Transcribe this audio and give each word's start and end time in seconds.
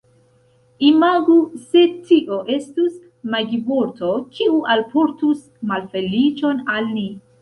Imagu 0.85 1.33
se 1.65 1.83
tio 2.07 2.39
estus 2.55 2.97
magivorto, 3.35 4.11
kiu 4.39 4.57
alportus 4.77 5.45
malfeliĉon 5.73 6.65
al 6.79 6.91
ni. 6.97 7.07